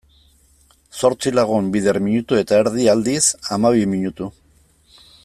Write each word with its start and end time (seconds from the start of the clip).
Zortzi 1.01 1.33
lagun 1.39 1.69
bider 1.75 1.99
minutu 2.07 2.41
eta 2.45 2.59
erdi, 2.63 2.89
aldiz, 2.97 3.21
hamabi 3.51 3.89
minutu. 3.93 4.35